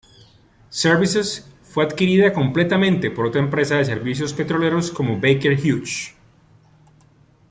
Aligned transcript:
Services 0.71 1.47
fue 1.61 1.83
adquirida 1.85 2.33
completamente 2.33 3.11
por 3.11 3.27
otra 3.27 3.39
empresa 3.39 3.75
de 3.75 3.85
servicios 3.85 4.33
petroleros 4.33 4.89
como 4.89 5.17
Baker 5.21 5.55
Hughes. 5.63 6.15